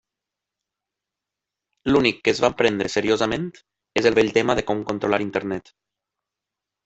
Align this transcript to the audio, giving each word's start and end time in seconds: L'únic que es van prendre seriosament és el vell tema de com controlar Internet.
L'únic 1.89 2.23
que 2.27 2.33
es 2.37 2.39
van 2.45 2.55
prendre 2.61 2.91
seriosament 2.93 3.45
és 4.03 4.07
el 4.11 4.17
vell 4.21 4.33
tema 4.39 4.55
de 4.61 4.63
com 4.71 4.81
controlar 4.93 5.23
Internet. 5.27 5.73